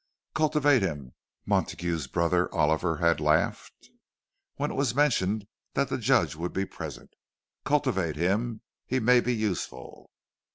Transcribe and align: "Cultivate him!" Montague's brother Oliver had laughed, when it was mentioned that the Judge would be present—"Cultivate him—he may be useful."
"Cultivate 0.33 0.81
him!" 0.81 1.13
Montague's 1.45 2.07
brother 2.07 2.51
Oliver 2.55 2.97
had 2.97 3.19
laughed, 3.19 3.91
when 4.55 4.71
it 4.71 4.73
was 4.73 4.95
mentioned 4.95 5.45
that 5.75 5.89
the 5.89 5.99
Judge 5.99 6.35
would 6.35 6.53
be 6.53 6.65
present—"Cultivate 6.65 8.15
him—he 8.15 8.99
may 8.99 9.19
be 9.19 9.35
useful." 9.35 10.09